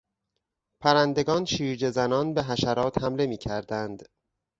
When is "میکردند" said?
3.27-4.05